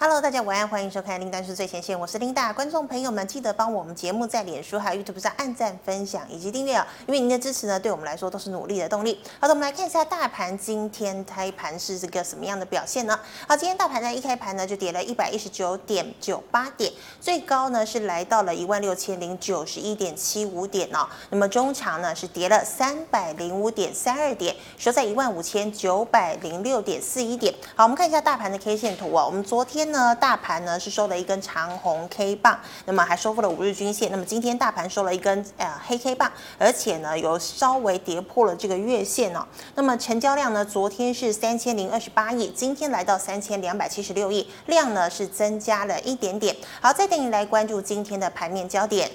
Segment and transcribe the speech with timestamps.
[0.00, 2.54] Hello，大家晚安，欢迎收看《林丹是最前线》，我是 Linda。
[2.54, 9.20] 观众朋友们，记得帮我们节目在脸书还有 YouTube 上按赞、分享以及订阅哦，因为您的支持呢，对我们来说都是努力的动力。
[9.40, 13.18] 好的，我们来看一下大盘今天开盘是这个什么样的表现呢？
[13.48, 21.08] 好，今天大盘呢一开盘呢就跌了一百一十九点九八点，最高呢是来到了一万六千零九十一点七五点哦。
[21.30, 27.52] 那么中场呢是跌了三百零五点三二点，收在一万五千九百零六点四一点。
[27.74, 29.87] 好，我们看一下大盘的 K 线图啊，我们昨天。
[29.92, 34.10] 呢，大盘呢是收了一根长红 K 棒，那么还收复了五日均线。
[34.10, 39.46] 那么今天大盘收了一根呃黑 K 棒，而且呢有稍微跌破了这个月线哦。
[39.74, 46.54] 那么成交量呢，昨天是三千零二十八亿，今天来到三千两百七十六亿，量呢是增加了一点点。
[46.80, 49.10] 好，再带你来关注今天的盘面焦点。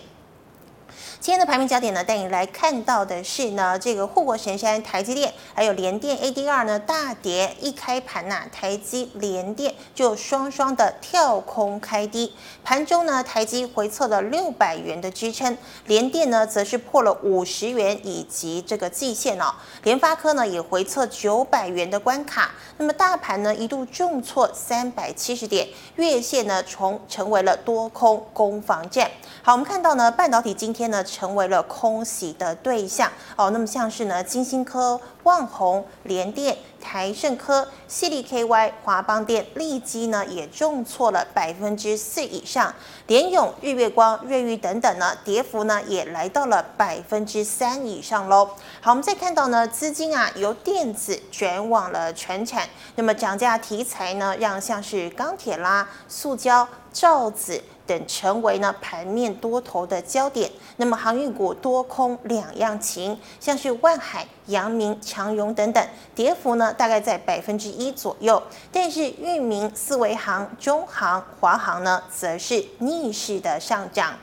[1.23, 19.45] 今天的排名焦点呢，带你来看到的是呢，这个护国神山台积电，还有联电 ADR 呢大跌，一开盘呐、台积联电就双双的跳空开低，盘中呢，台积回测了六百元的支撑，联电呢则是破了五十元以及这个季线哦，
[19.83, 29.09] 联发科呢也回测九百元的关卡，那么大盘呢一度重挫三百七十点，月线呢从成为了多空攻防战。
[29.41, 31.01] 好，我们看到呢，半导体今天呢。
[31.13, 42.73] 成为了空袭的对象哦，那么像是呢，金星科、旺宏、联电、台胜科、矽力 KY、华邦电、力积呢也重挫了百分之四以上，
[43.05, 48.49] 联咏、日月光、瑞昱等等呢，跌幅呢也来到了百分之三以上喽。
[48.81, 57.63] 好，我们再看到呢，资金啊由电子转往了全产，那么涨价题材呢，让像是钢铁啦、塑胶、造纸。
[57.85, 74.13] 等成为呢盘面多头的焦点，那么航运股多空两样情，像是万海、阳明、长荣等等，跌幅呢大概在百分之一左右，但是域名、四维行、中行、华航呢，则是逆势的上涨。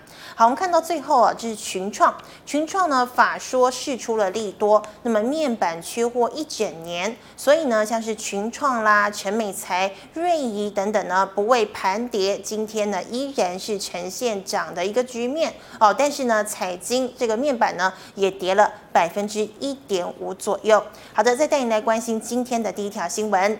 [0.40, 15.92] 好，我们看到最后啊，这是群创，群创呢法说释出了利多，那么面板缺货一整年，所以呢，像是群创啦、陈美才、瑞仪等等呢，不畏盘跌，今天呢依然是呈现涨的一个局面哦。
[15.92, 20.82] 但是呢，彩晶这个面板呢也跌了百分之一点五左右。
[21.12, 23.58] 好的，再带你来关心今天的第一条新闻。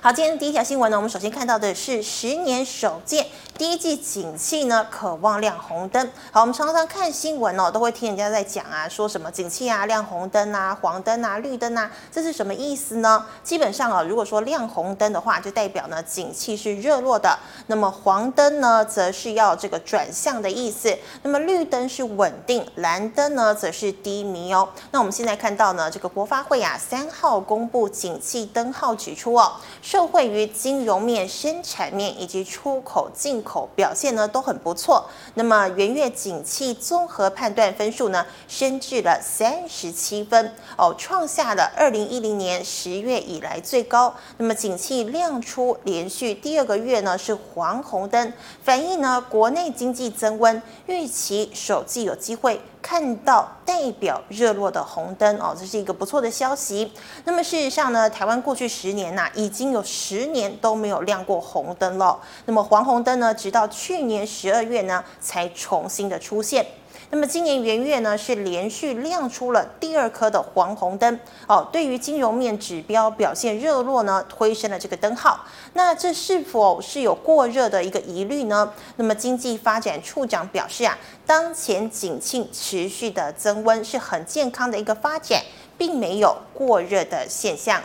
[0.00, 3.26] 好，今天第一条新闻呢，我们首先看到的是十年首见。
[3.56, 6.10] 第一季景气呢，渴望亮红灯。
[6.32, 13.24] 好，我们常常看新闻哦，都会听人家在讲啊，说什么景气啊，亮红灯啊，黄灯啊，绿灯啊，这是什么意思呢？
[13.44, 17.38] 基本上啊，如果说亮红灯的话，就代表呢景气是热络的；
[17.68, 24.68] 那么黄灯呢，则是要这个转向的意思；那么绿灯是稳定，蓝灯呢，则是低迷哦。
[24.90, 44.14] 那我们现在看到呢，这个国发会啊，三号公布景气灯号，指出哦，受惠于金融面、生产面以及出口进口表现呢都很不错，那么元月景气综合判断分数呢升至了三十七分哦，创下了二零一零年十月以来最高。
[44.38, 52.60] 那么景气亮出连续第二个月呢是黄红灯，反映呢国内经济增温，预期首季有机会。
[52.82, 56.92] 看到代表热络的红灯哦，这是一个不错的消息。
[57.24, 62.20] 那么事实上呢，台湾过去十年呐、已经有十年都没有亮过红灯了。
[62.46, 66.66] 那么黄红灯呢，直到去年十二月呢，才重新的出现。
[67.14, 71.68] 那么今年元月呢，是连续亮出了第二颗的黄红灯哦。
[71.70, 75.44] 对于金融面指标表现热络呢，推升了这个灯号。
[75.74, 78.72] 那这是否是有过热的一个疑虑呢？
[78.96, 80.96] 那么经济发展处长表示啊，
[81.26, 85.42] 当前景气持续的增温是很健康的一个发展，
[85.76, 87.82] 并没有过热的现象。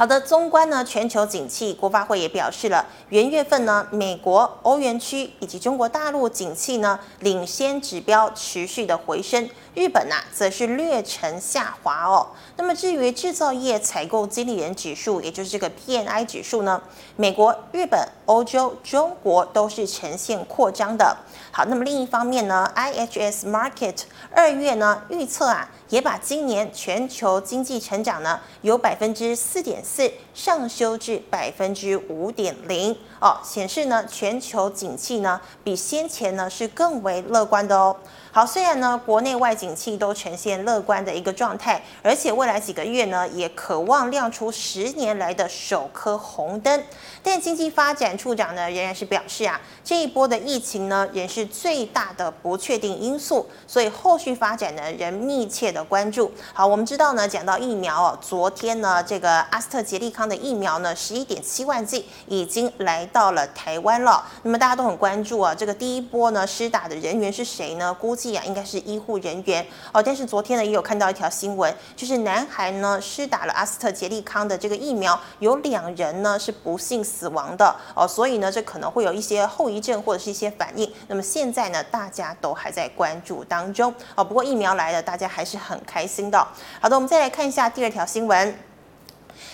[0.00, 12.28] 好的，纵观呢全球景气，国发会也表示了，元月份呢，美国、欧元区以及中国大陆景气呢领先指标持续的回升，日本呐、啊、则是略呈下滑哦。
[12.56, 16.80] 那么至于制造业采购经理人指数，也就是这个 PMI 指数呢，
[17.16, 21.14] 美国、日本、欧洲、中国都是呈现扩张的。
[21.52, 24.04] 好，那么另一方面呢，IHS Market
[24.34, 25.68] 二月呢预测啊。
[25.90, 37.94] 也把今年全球经济成长呢，由百分之四点四上修至百分之五点零哦，显示呢全球景气呢比先前呢是更为乐观的哦。
[38.32, 46.82] 好，虽然呢国内外景气都呈现乐观的一个状态，而且未来几个月呢也渴望亮出十年来的首颗红灯，
[47.22, 55.80] 但经济发展处长呢仍然是表示啊，这一波的疫情呢仍是最大的不确定因素，所以后续发展呢仍密切的。
[55.90, 56.30] 关注。
[56.52, 64.24] 好，我们知道呢，讲到疫苗哦，昨天呢，这个阿斯特捷利康的疫苗呢，十一点七万剂已经来到了台湾了。
[64.44, 67.92] 那么大家都很关注啊，这个第一波呢施打的人员是谁呢？
[67.92, 70.02] 估计啊，应该是医护人员哦。
[70.02, 78.06] 但是昨天呢，也有看到一条新闻，就是男孩呢施打了阿斯特捷利康的这个疫苗，有两人呢是不幸死亡的哦。
[78.06, 80.92] 所以呢，这可能会有一些后遗症或者是一些反应。
[81.08, 84.22] 那么现在呢，大家都还在关注当中哦。
[84.22, 86.46] 不过疫苗来了，大家还是很开心的。
[86.80, 88.69] 好的，我们再来看一下第二条新闻。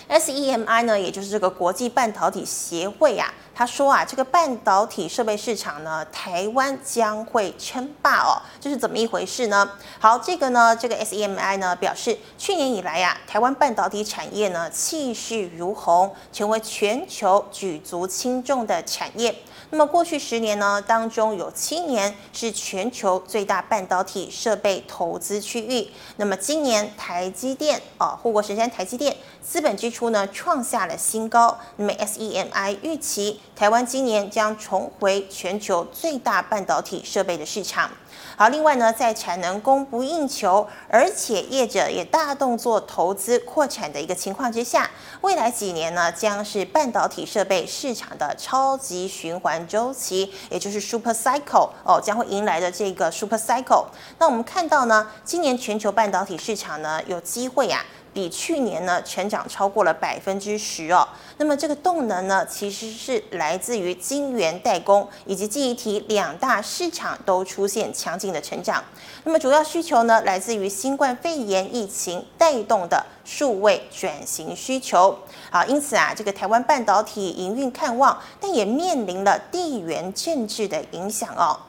[0.09, 9.69] SEMI 呢，也就是这个国际半导体协会啊，他说啊，这个半导体设备市场呢，台湾将会称霸哦，这是怎么一回事呢？
[9.99, 19.35] 好，这个呢，这个 SEMI 呢表示，去年以来呀，台湾半导体产业呢气势如虹，成为全球举足轻重的产业。
[19.69, 25.89] 那么过去十年呢，当中有七年是全球最大半导体设备投资区域。
[26.15, 31.57] 那么今年台积电啊，护国神山台积电资本支出呢创下了新高。
[31.75, 37.91] 那么 SEMI 预期台湾今年将重回全球最大半导体设备的市场。
[38.39, 44.87] 好，另外呢，在产能供不应求，而且业者也大动作投资扩产的一个情况之下，
[45.21, 53.85] 未来几年呢，将是半导体设备市场的超级循环周期，也就是 Super Cycle 哦，将会迎来的这个 Super Cycle。
[54.19, 58.05] 那我们看到呢，今年全球半导体市场呢，有机会呀、啊。
[58.17, 68.83] 比去年呢成长超过了百分之十哦，那么这个动能呢其实是来自于晶圆代工以及记忆体两大市场都出现强劲的成长，
[69.23, 75.15] 那么主要需求呢来自于新冠肺炎疫情带动的数位转型需求，
[75.51, 81.59] 好，因此啊这个台湾半导体营运看望，但也面临了地缘政治的影响哦。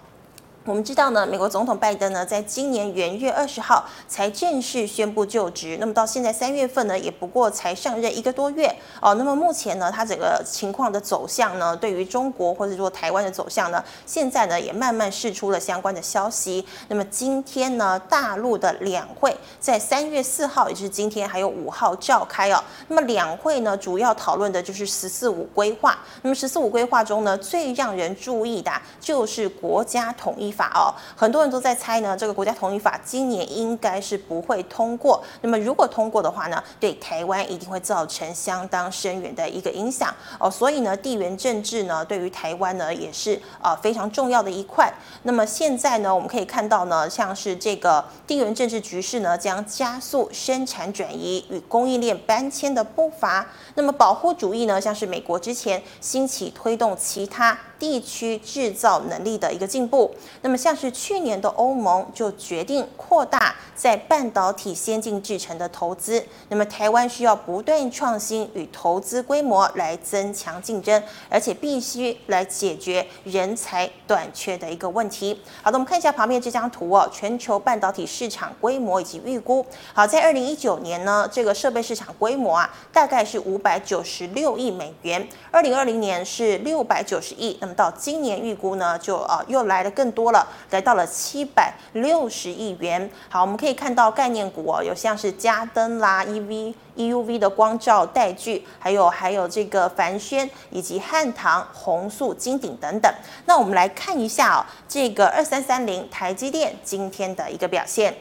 [0.69, 8.71] 我们知道呢，美国总统拜登呢，在今年元月二十号才正式宣布就职，那么到现在三月份呢，也不过才上任一个多月
[9.01, 9.15] 哦。
[9.15, 16.63] 那么目前呢，他整个情况的走向呢，对于中国或者说台湾的走向呢，现在呢也慢慢释出了相关的消息。
[16.89, 22.63] 那么今天呢，大陆的两会在三月四号，也就是今天还有五号召开哦。
[22.89, 25.99] 那么两会呢，主要讨论的就是“十四五”规划。
[26.21, 28.71] 那么“十四五”规划中呢，最让人注意的
[29.01, 35.23] 就是国家统一法哦，很多人都在猜呢，这个国家统一法今年应该是不会通过。
[35.43, 40.51] 那么如果通过的话呢，对台湾一定会造成相当深远的一个影响哦。
[40.51, 44.93] 所以呢，地缘政治呢，对于台湾呢也是啊非常重要的一块。
[45.23, 53.47] 那么现在呢，我们可以看到呢，像是这个地缘政治局势呢，将加速生产转移与供应链搬迁的步伐。
[53.75, 60.13] 那么保护主义呢，像是美国之前兴起推动其他地区制造能力的一个进步。
[60.43, 66.25] 那那么像是去年的欧盟就决定扩大在半导体先进制程的投资。
[66.49, 75.39] 那么台湾需要不断创新与投资规模来增强竞争，而且必须来解决人才短缺的一个问题。
[75.63, 79.65] 好的，我们看一下旁边这张图哦，全球半导体市场规模以及预估。
[79.93, 83.79] 好，在二零一九年呢，这个设备市场规模啊，大概是五百。
[83.85, 90.38] 九十六亿美元，二零二零年是六百九十亿，那么到今年预估呢，就呃又来的更多了，
[90.71, 93.11] 来到了七百六十亿元。
[93.29, 103.13] 好，我们可以看到概念股哦，有像是嘉登啦、EV、EUV 的光照带具，还有还有这个凡轩以及汉唐、弘塑、金鼎等等。
[103.47, 108.15] 那我们来看一下哦，这个二三三零台积电今天的一个表现。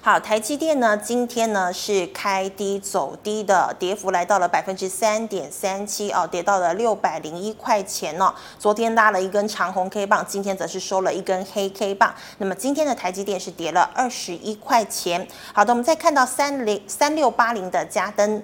[0.00, 8.32] 好，台积电呢，今天呢是开低走低的，跌幅来到了百分之三点三七哦，跌到了六百零一块钱哦。
[8.60, 12.14] 昨天拉了一根长红 K 棒，今天则是收了一根黑 K 棒。
[12.38, 15.26] 那么今天的台积电是跌了二十一块钱。
[15.52, 18.42] 好的，我们再看到三零三六八零的加登。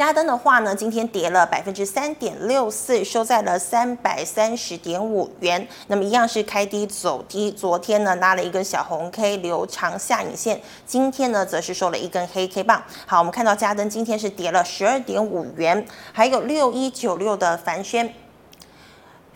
[0.00, 5.68] 加登的话呢，今天跌了百分之三点六四，收在了三百三十点五元。
[5.88, 10.58] 那么一样是开低走低，昨天呢拉了一根小红 K，留长下影线。
[10.86, 12.82] 今天呢则是收了一根黑 K 棒。
[13.04, 18.10] 好，我们看到加登今天是跌了十二点五元，还有六一九六的凡轩。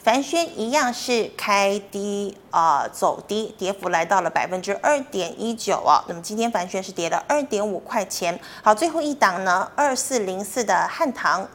[0.05, 6.05] 凡轩一样是开低啊、走低，跌幅来到了百分之二点一九啊。
[6.07, 8.39] 那么今天凡轩是跌了二点五块钱。
[8.63, 11.49] 好，最后一档呢，二四零四的汉唐。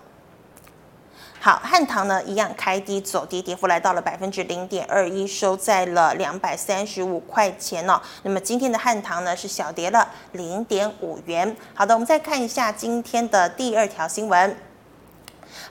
[1.39, 8.01] 好，汉唐呢一样开低走低，跌幅来到了百分之零点二一，收在了两百三十五块钱哦。
[8.23, 11.55] 那么今天的汉唐呢是小跌了零点五元。
[11.75, 14.57] 好的，我们再看一下今天的第二条新闻。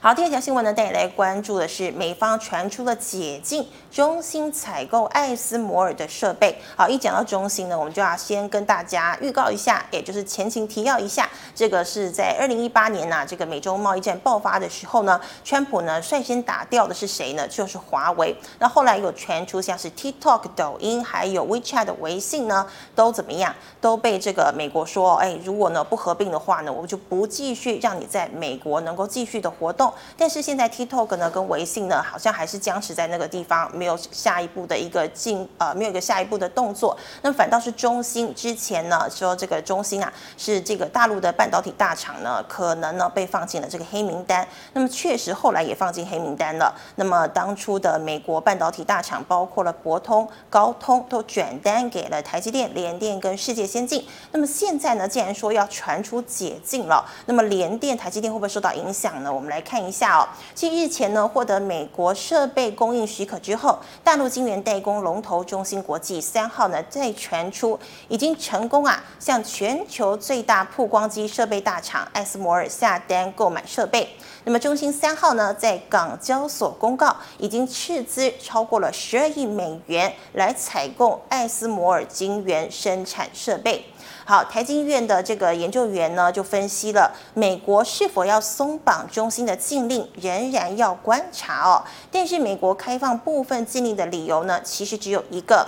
[0.01, 6.57] 好，第二条新闻呢，带你来关注的是美方传出了解禁中芯采购艾斯摩尔的设备。
[6.73, 17.45] 好，一讲到中芯呢，我们就要先跟大家预告一下，也就是前情提要一下，这个是在二零一八年呐、这个美洲贸易战爆发的时候呢，川普呢率先打掉的是谁呢？
[17.49, 18.33] 就是华为。
[18.59, 22.65] 那后来有传出像是 TikTok、抖音还有 WeChat 的微信呢，
[22.95, 23.53] 都怎么样？
[23.81, 29.88] 都被这个美国说，哎，如果呢不合并的话呢，我们就不继续让你在美国能够继续的活动。
[30.17, 36.97] 但是现在 TikTok 呢跟微信呢好像还是僵持在那个地方，没有下一步的一个进呃没有一个下一步的动作。
[37.21, 44.47] 那么反倒是中芯之前呢说这个中芯啊是这个大陆的半导体大厂呢，可能呢被放进了这个黑名单。
[44.73, 46.75] 那么确实后来也放进黑名单了。
[46.95, 54.05] 那么当初的美国半导体大厂包括了博通、高通都转单给了台积电、联电跟世界先进。
[54.31, 59.33] 那么现在呢既然说要传出解禁了，那么联电、台积电会不会受到影响呢？
[59.33, 59.78] 我们来看。
[59.79, 74.17] 看一下哦，继日前呢获得美国设备供应许可之后，大陆晶圆代工龙头中芯国际三号呢再传出已经成功啊向全球最大曝光机设备大厂艾斯摩尔下单购买设备。
[74.43, 83.85] 那么中芯三号呢在港交所公告，已经斥资超过了十二亿美元来采购艾斯摩尔晶圆生产设备。
[84.29, 91.81] 好，台经院的这个研究员呢，就分析了美国是否要松绑中芯的禁令，仍然要观察哦。
[92.11, 95.67] 但是美国开放部分禁令的理由呢，其实只有一个，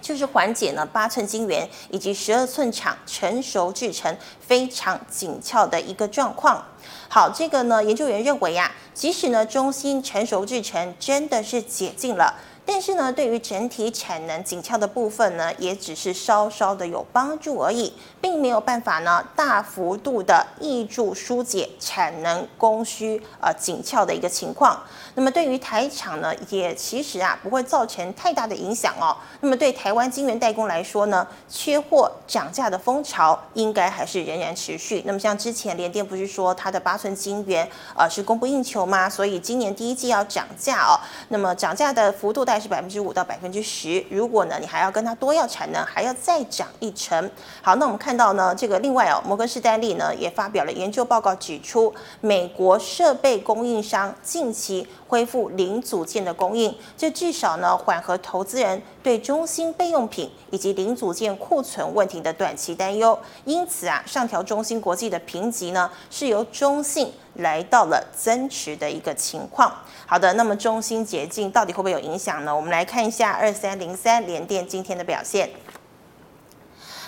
[0.00, 6.64] 就是缓解呢八寸晶圆以及十二寸厂成熟制程非常紧俏的一个状况。
[7.10, 12.32] 好，这个呢，研究员认为呀、啊，即使呢中芯成熟制程真的是解禁了。
[12.66, 17.92] 但是呢，对于整体产能紧俏的部分呢，也只是稍稍的有帮助而已，
[18.24, 24.82] 并没有办法呢大幅度的抑注疏解产能供需呃紧俏的一个情况。
[25.16, 29.14] 那么对于台厂呢，也其实啊不会造成太大的影响哦。
[29.42, 35.00] 那么对台湾晶圆代工来说呢，缺货涨价的风潮应该还是仍然持续。
[35.06, 39.08] 那么像之前联电不是说它的八寸晶圆呃是供不应求吗？
[39.08, 40.98] 所以今年第一季要涨价哦。
[41.28, 42.64] 那么涨价的幅度大概。
[42.64, 44.02] 是百分之五到百分之十。
[44.08, 47.30] 如果呢，你还要跟他多要产能，还要再涨一成。
[47.60, 63.18] 好，那我们看看到呢，这个另外哦，摩根士丹利呢也发表了研究报告，指出美国设备供应商近期恢复零组件的供应，这至少呢缓和投资人对中芯备用品以及零组件库存问题的短期担忧。
[63.46, 69.72] 因此啊，上调中芯国际的评级呢，是由中性来到了增持的一个情况。
[70.06, 72.54] 好的，那么中芯捷径到底会不会有影响呢？
[72.54, 75.50] 我们来看一下二三零三联电今天的表现。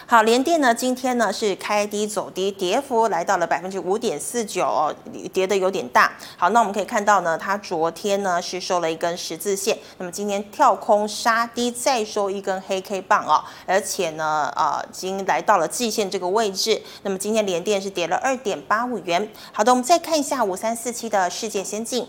[0.09, 4.95] 好，联电呢今天呢是开低走低，跌幅来到了百分之五点四九哦，
[5.33, 6.13] 跌得有点大。
[6.37, 16.81] 好，那我们可以看到呢，它昨天呢是收了一根十字线，那么今天跳空杀低，再收一根黑 K 棒哦，而且呢，呃，已经来到了季线这个位置。
[17.03, 19.29] 那么今天联电是跌了二点八五元。
[19.51, 22.07] 好的，我们再看一下五三四七的世界先进。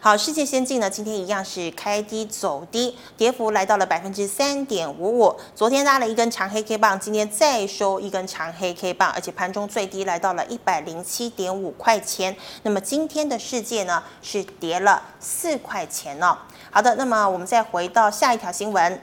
[0.00, 5.34] 好，世界先进呢，今天一样是开低走低，跌幅来到了百分之三点五五。
[5.54, 12.36] 昨天拉了一根长黑 K 棒，今天再收一根长黑 K 棒，而且盘中最低来到了一百零七点五块钱。
[12.62, 16.36] 那么今天的世界呢，是跌了四块钱哦。
[16.70, 19.00] 好的，那么我们再回到下一条新闻。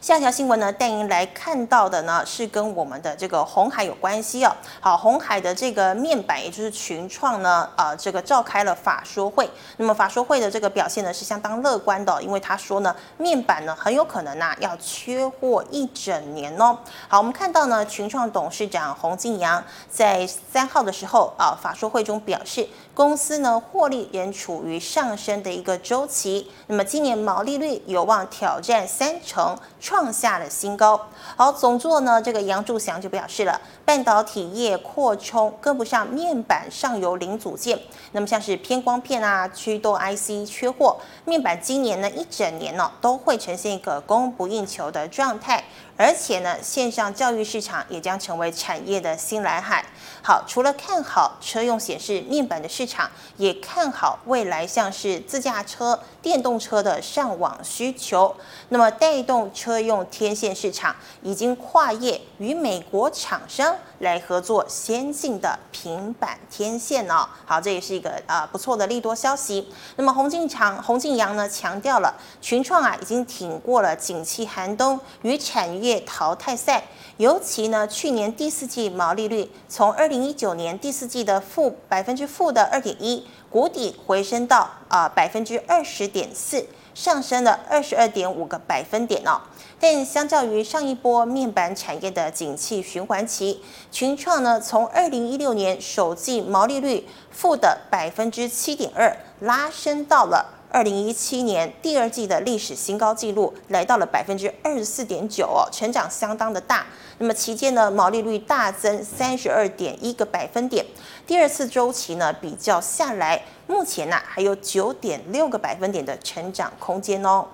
[0.00, 4.52] 下条新闻呢，带您来看到的呢是跟我们的这个红海有关系哦。
[4.80, 9.48] 好，红海的这个面板，也就是群创呢，呃，这个召开了法说会。
[9.76, 16.76] 那么法说会的这个表现呢是相当乐观的，因为他说呢，面板呢很有可能呐要缺货一整年哦。
[17.08, 22.68] 好，我们看到呢，群创董事长洪敬阳在三号的时候啊，法说会中表示。
[22.94, 31.08] 公司呢，获利仍处于上升的一个周期，那么今年毛利率有望挑战三成，创下了新高。
[31.36, 37.76] 好，总座呢，这个杨柱祥就表示了，半导体业扩充跟不上面板上游零组件，
[38.12, 45.64] 那么像是偏光片啊、驱动 IC 缺货，面板今年呢一整年呢都会呈现一个供不应求的状态。
[46.02, 49.84] 而且呢，线上教育市场也将成为产业的新蓝海。
[50.20, 58.34] 好，除了看好车用显示面板的市场，也看好未来像是自驾车、电动车的上网需求。
[58.70, 67.26] 那么带动车用天线市场已经跨业与美国厂商来合作先进的平板天线哦。
[67.44, 69.72] 好，这也是一个呃不错的利多消息。
[69.96, 76.84] 那么洪敬强、洪敬扬呢强调了，群创啊已经挺过了景气寒冬与产业淘汰赛，
[77.16, 86.66] 尤其呢去年第四季毛利率从二零一九年第四季的负百分之负的二点一谷底回升到啊百分之二十点四。
[86.94, 89.40] 上升了二十二点五个百分点哦，
[89.80, 106.86] 但相较于上一波面板产业的景气循环期，群创呢从二零一六年首季毛利率负的百分之七点二，拉升到了二零一七年第二季的历史新高纪录，来到了百分之二十四点九哦，成长相当的大。
[107.18, 110.82] 那么期间呢，毛利率大增三十二点一个百分点，
[111.26, 113.42] 第二次周期呢比较下来。
[113.66, 117.46] 目前呢、还有九点六个百分点的成长空间哦。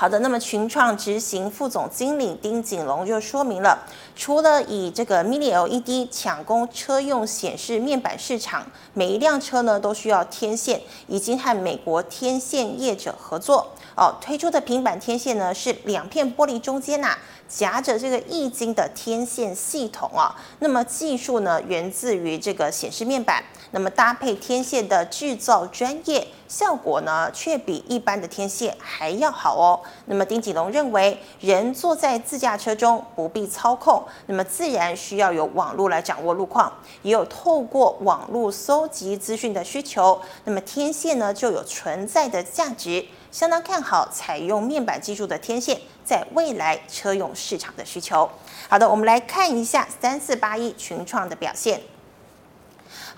[0.00, 8.64] 好的，那么群创执行副总经理丁锦龙就说明了，除了以这个 Mini LED 抢攻车用显示面板市场，
[8.94, 17.18] 每一辆车呢都需要天线，已经和美国天线业者合作哦，推出的平板天线呢是两片玻璃中间呐、啊。
[17.48, 29.80] 夹着这个液晶的天线系统啊，那么技术呢源自于这个显示面板，那么搭配天线的制造专业，效果呢却比一般的天线还要好哦。
[30.06, 36.72] 那么丁锦龙认为，人坐在自驾车中不必操控，那么自然需要有网络来掌握路况，
[37.02, 43.04] 也有透过网络搜集资讯的需求，那么天线呢就有存在的价值。
[43.30, 48.28] 相当看好采用面板技术的天线在未来车用市场的需求。
[48.70, 51.78] 好的，我们来看一下三四八一群创的表现。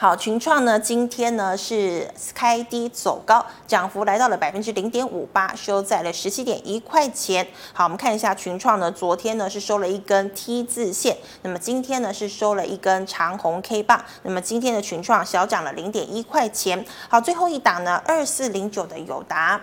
[0.01, 7.47] 好，群创呢今天呢是开低走高，涨幅来到了百分之零点五八，收在了十七点一块钱。
[7.75, 16.83] 好，我们看一下群创呢，昨天呢是收了一根 T 字线，那么今天呢是收了一根长红 K 棒，那么今天的群创小涨了零点一块钱。
[17.11, 19.61] 好，最后一档呢二四零九的友达。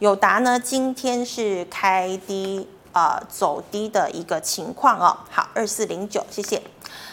[0.00, 5.16] 友达呢，今天是开低啊、呃，走低的一个情况哦。
[5.30, 6.60] 好，二四零九，谢谢。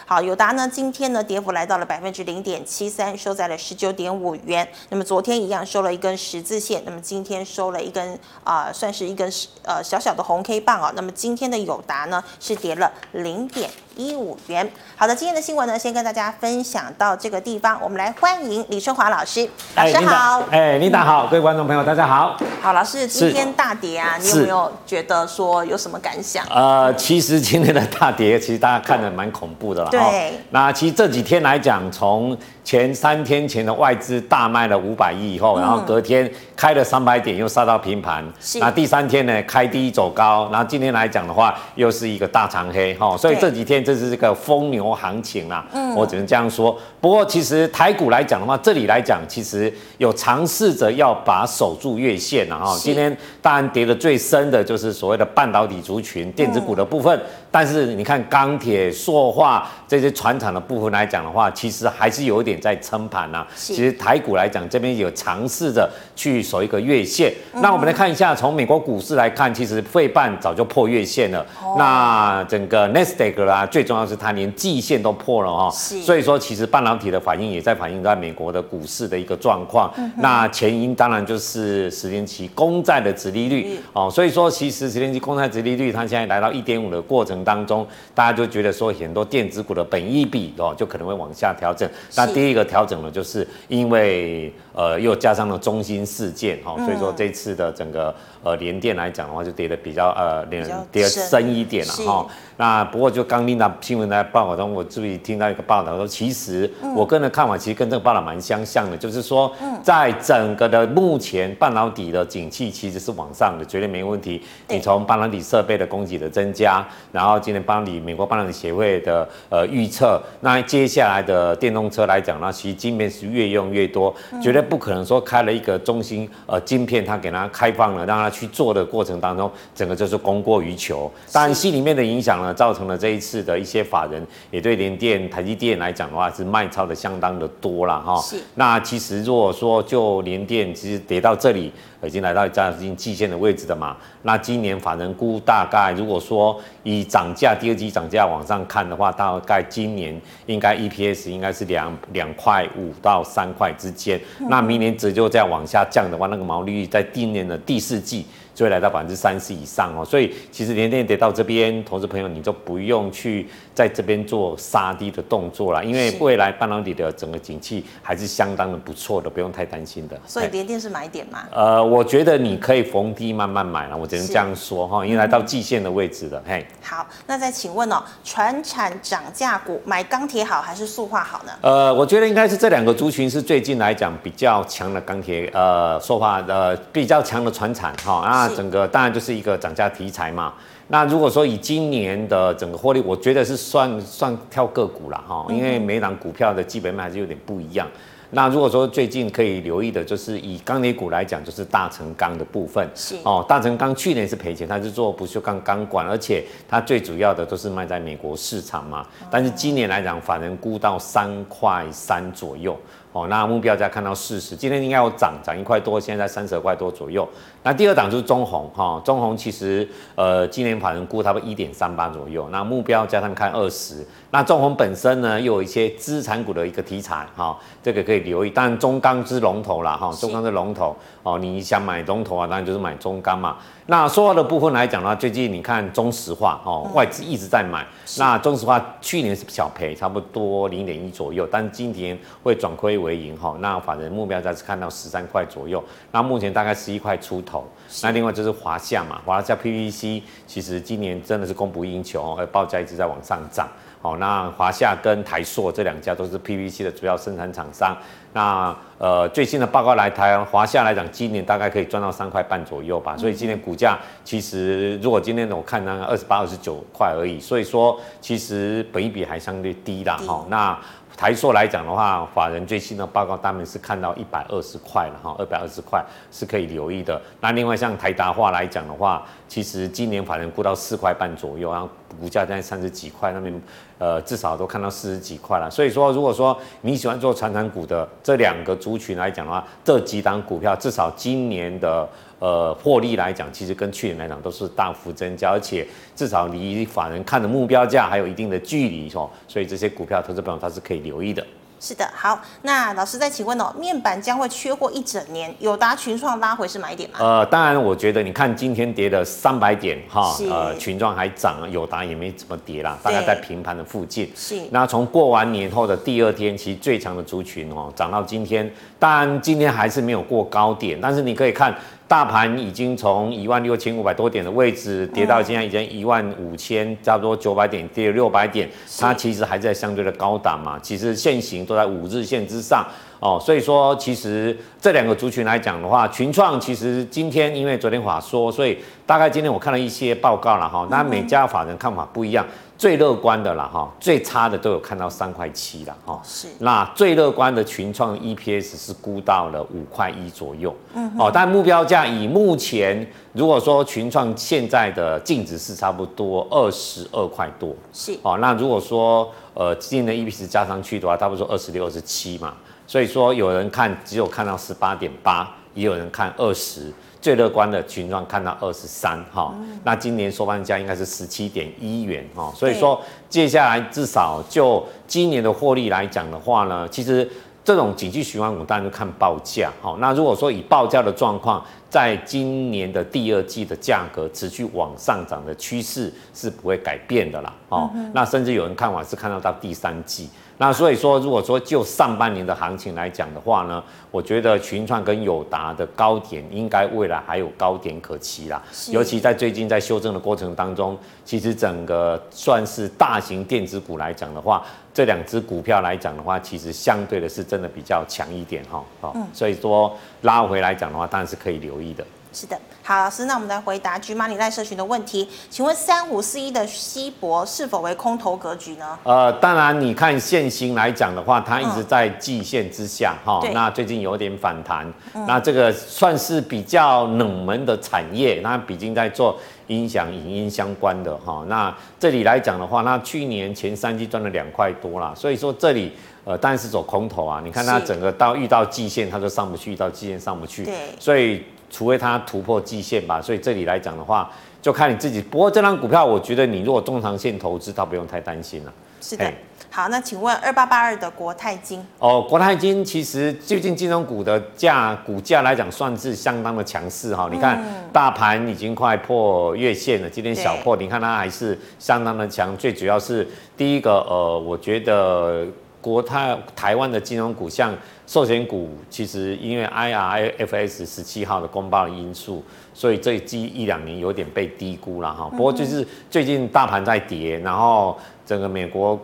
[0.05, 4.67] 好，友达呢，今天呢，跌幅来到了百分之零点七三，收在了十九点五元。
[4.89, 9.31] 那么昨天一样收了一根十字线，那么今天收了一根啊、算是一根
[9.63, 14.69] 呃小小的红 K 棒啊、那么今天的友达呢，是跌了零点一五元。
[14.95, 17.79] 好的，今天的新闻呢，先跟大家分享到这个地方。
[17.81, 20.43] 我们来欢迎李春华老师，老师好。
[20.51, 22.37] 哎，琳达好，各位观众朋友大家好。
[22.61, 26.45] 好，老师，今天大跌啊，你有没有觉得说有什么感想？
[26.49, 29.89] 呃，其实今天的大跌，其实大家看的蛮恐怖的啦。
[29.89, 38.23] 对，那其实这几天来讲，从前三天前的外资大卖了五百亿以后，然后隔天开了三百点，又杀到平盘。
[38.59, 43.17] 那第三天呢，开低走高，然后今天来讲的话，又是一个大长黑哈。
[43.17, 45.65] 所以这几天这是这个疯牛行情啦。
[45.73, 45.93] 嗯。
[45.93, 46.75] 我只能这样说。
[46.99, 52.75] 不过其实台股来讲的话，这里来讲其实有尝试着要把守住月线了哈。
[52.79, 57.19] 今天当然跌的最深的就是所谓的半导体族群、电子股的部分。
[57.51, 63.45] 但是你看钢铁、塑化这些船厂的部分来讲的话，其实还是有一点在撑盘呐。
[63.55, 67.31] 其实台股来讲，这边有尝试着去守一个月线。
[67.61, 71.45] 那我们来看一下，从美国股市来看，其实费半早就破月线了。
[71.77, 75.69] 那整个 Nasdaq 啦，最重要是它连季线都破了哦。
[75.71, 79.93] 所以说，其实半导体的反应也在反映在美国的股市的一个状况。
[80.17, 84.09] 那前因当然就是十年期公债的殖利率哦。
[84.09, 91.89] 所以说，其实十年期公债殖利率它现在来到一点五的过程当中，大家就觉得说很多电子股的本益比哦，就可能会往下调整。
[92.15, 102.25] 那第一个调整呢，就是因为呃又加上了中心事件哈，所以说这次的整个呃联电来讲的话，就跌得比较呃跌跌深一点了哈。
[102.55, 114.41] 那不过就刚听到新闻在报道中，我注意听到一个报道说，其实我个人的看法其实跟这个报道蛮相像的，就是说在整个的目前半导体的景气其实是往上的，绝对没问题。
[114.69, 131.11] 你从半导体设备的供给的增加，然后今年半导体美国半导体协会的呃预测，那接下来的电动车来讲呢，其实晶片是越用越多，绝对不可能说开了一个中心呃晶片，它给它开放了，让它去做的过程当中，整个就是供过于求。
[131.31, 132.51] 当然，心里面的影响呢。
[132.63, 138.17] 造成了这一次的一些法人也对联电、台积电来讲的话是卖超的相当的多了哈。
[138.21, 138.37] 是。
[138.55, 141.69] 那其实如果说就联电，其实跌到这里
[142.05, 143.95] 已经来到将近季线的位置的嘛。
[144.23, 154.19] 那今年法人估大概如果说以涨价第二季涨价往上看的话，大概今年应该 EPS 应该是两两块五到三块之间。
[154.49, 158.25] 那明年折旧再往下降的话，那个毛利率在今年的第四季。
[158.53, 160.05] 就会来到百分之三十以上哦。
[160.05, 170.19] 所以其实连电跌到这边，投资朋友你就不用去在这边做杀低的动作了，因为未来半导体的整个景气还是相当的不错的，不用太担心的。
[170.27, 171.43] 所以连电是买点吗？
[171.51, 176.41] 呃，我觉得你可以逢低慢慢买了，我只能这样说哈，因为来到季线的位置了。
[176.45, 181.51] 嘿，好，那再请问哦，船产涨价股买钢铁好还是塑化好呢？
[181.61, 188.42] 呃，我觉得应该是这两个族群是最近来讲比较强的钢铁，呃，塑化呃比较强的船产哈。
[188.47, 190.53] 那整个当然就是一个涨价题材嘛。
[190.89, 197.87] 那如果说以今年的整个获利，我觉得是算算挑个股了哈，因为每档股票的基本面还是有点不一样。
[198.35, 202.87] 那如果说最近可以留意的，就是以钢铁股来讲，就是大成钢的部分。
[202.95, 209.05] 是哦，大成钢去年是赔钱，它是做不锈钢钢管，而且它最主要的都是卖在美国市场嘛。
[209.29, 212.75] 但是今年来讲，法人估到三块三左右。
[213.11, 217.29] 哦，那目标价看到四十，今天应该有涨，涨一块多，现在三十二块多左右。
[217.63, 224.05] 那第二档就是中红，哈，中红其实呃今年法人估差不多一点三八左右，那目标加上看二十。
[224.31, 228.49] 那中红本身呢又有一些资产股的一个题材，哈，这个可以留意。
[228.49, 233.57] 当然中钢是龙头啦，哈，中钢是龙头，哦，你想买龙头啊，当然就是买中钢嘛。
[233.85, 237.85] 那说话的部分来讲的话，最近你看中石化哦，外资一直在买。
[238.17, 243.55] 那中石化去年是小赔，差不多零点一左右，但今年会转亏为盈哈。
[243.59, 247.52] 那法人目标价是看到十三块左右，那目前大概十一块出头。
[248.01, 253.67] 那另外就是华夏嘛，华夏 PVC 其实今年真的是供不应求，而报价一直在往上涨。
[254.01, 257.95] 好，那华夏跟台塑这两家都是 PVC 的主要生产厂商。
[258.33, 263.15] 那呃最新的报告来台，华夏来讲，今年大概可以赚到三块半左右吧。
[263.15, 270.17] 所以今年股价其实如果今天我看那个二十八、二十九块而已，所以说其实本益比还相对低啦。
[270.17, 270.77] 哈，那。
[271.15, 277.21] 台硕来讲的话，法人最新的报告，他们是看到一百二十块了哈，二百二十块是可以留意的。
[277.39, 281.87] 那另外像台达化来讲的话，其实今年法人估到四块半左右，然后
[282.19, 283.61] 股价在三十几块那边，
[283.97, 285.69] 呃，至少都看到四十几块了。
[285.69, 292.07] 所以说，如果说你喜欢做传统股的这两个族群来讲的话，这几档股票至少今年的。
[292.39, 301.41] 呃，获利来讲，其实跟去年来讲都是大幅增加，而且至少离法人看的目标价还有一定的距离哦，所以这些股票投资朋友他是可以留意的。
[301.85, 307.17] 是的，好，那老师再请问哦，面板将会缺货一整年，友达群创拉回是买点吗？
[307.19, 314.31] 呃，当然，我觉得你看今天跌了三百点哈，呃，群创还涨，友达也没怎么跌啦，大概在平盘的附近。
[314.33, 314.61] 是。
[314.71, 321.75] 那从过完年后的第二天，其实最强的族群哦，涨到今天，当然今天还是没有过高点，但是你可以看。
[322.07, 330.77] 大盘已经从一万六千五百多点的位置跌到现在已经一万五千，差不多九百点，跌了六百点，它其实还在相对的高档嘛。
[330.81, 332.85] 其实线型都在五日线之上
[333.19, 342.45] 哦，所以说其实这两个族群来讲的话，群创其实今天因为昨天法说，所以大概今天我看了一些报告了哈，那每家法人看法不一样。
[342.83, 346.21] 最乐观的啦哈，最差的都有看到三块七了哈。
[346.21, 346.49] 是。
[346.59, 350.75] 那最乐观的群创 EPS 是估到了五块一左右。
[350.93, 351.09] 嗯。
[351.17, 357.73] 哦，但目标价以目前如果说群创现在的净值是差不多二十二块多。
[357.93, 358.19] 是。
[358.21, 362.53] 哦，那如果说呃今年的 EPS 加上去的话，差不多二十六、二十七嘛。
[362.85, 366.91] 所以说有人看只有看到十八点八，也有人看二十。
[367.23, 369.55] 最乐观的群创看到二十三哈，
[369.85, 377.25] 那今年收盘价应该是十七点一元哈，所以说接下来至少就今年的获利来讲的话呢，其实
[377.63, 379.95] 这种景气循环股当然就看报价哈。
[380.01, 387.89] 那如果说以报价的状况，在今年的第二季的价格持续往上涨的趋势是不会改变的啦哦。
[388.13, 390.27] 那甚至有人看法是看到到第三季。
[390.59, 398.61] 那所以说，如果说就上半年的行情来讲的话呢，我觉得群创跟友达的高点应该未来还有高点可期啦。
[398.89, 404.63] 尤其在最近在修正的过程当中，其实整个算是大型电子股来讲的话，
[404.93, 408.83] 这两只股票来讲的话，其实相对的是真的比较强一点哈。
[409.01, 412.05] 好，所以说拉回来讲的话，当然是可以留意的。
[412.33, 415.29] 是的，好，老师，那我们来回答 GMoney 赖社群的问题。
[415.51, 418.97] 请问三五四一的稀薄是否为空头格局呢？
[419.03, 435.93] 呃，当然，你看线形来讲的话，它一直在季线之下，哈、嗯，那最近有点反弹，嗯、那这个算是比较冷门的产业，那毕竟在做音响、影音相关的，哈，那这里来讲的话，那去年前三季赚了两块多啦，所以说这里。
[436.25, 437.41] 呃，当然是走空头啊！
[437.43, 443.19] 你看它整个到遇到季线，它就上不去；遇到季线上不去，对，所以除非它突破季线吧。
[443.19, 444.31] 所以这里来讲的话，
[444.61, 445.19] 就看你自己。
[445.19, 448.71] 不过这张股票，我觉得你如果中长线投资，倒不用太担心了。
[449.01, 449.29] 是的。
[449.69, 457.27] 好，那请问二八八二的国泰金哦，国泰金其实最近金融股的价股价来讲，算是相当的强势哈。
[457.31, 457.59] 你看
[457.91, 462.55] 大盘已经快破月线了，今天小破，你看它还是相当的强。
[462.55, 465.43] 最主要是第一个，呃，我觉得
[465.83, 467.75] 国泰台湾的金融股，像
[468.07, 472.41] 寿险股，其实因为 IRIFS 十七号的公报的因素，
[472.73, 475.29] 所以这季一两年有点被低估了哈。
[475.29, 478.97] 不过就是最近大盘在跌，然后整个美国。